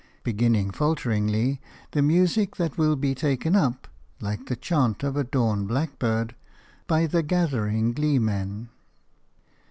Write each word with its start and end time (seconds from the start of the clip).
beginning 0.23 0.71
falteringly 0.71 1.61
the 1.91 2.01
music 2.01 2.55
that 2.55 2.75
will 2.75 2.95
be 2.95 3.13
taken 3.13 3.55
up– 3.55 3.87
like 4.19 4.47
the 4.47 4.55
chant 4.55 5.03
of 5.03 5.15
a 5.15 5.23
dawn 5.23 5.67
blackbird– 5.67 6.33
by 6.87 7.05
the 7.05 7.21
gathering 7.21 7.93
gleemen. 7.93 8.69